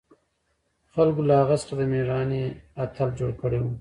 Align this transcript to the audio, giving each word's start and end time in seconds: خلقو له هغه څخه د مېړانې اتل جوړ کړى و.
خلقو 0.93 1.21
له 1.29 1.33
هغه 1.41 1.55
څخه 1.61 1.73
د 1.79 1.81
مېړانې 1.91 2.41
اتل 2.83 3.09
جوړ 3.19 3.31
کړى 3.41 3.59
و. 3.59 3.65